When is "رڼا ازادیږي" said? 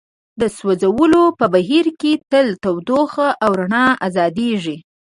3.59-4.77